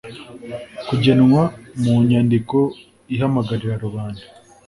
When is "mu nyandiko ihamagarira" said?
1.81-3.75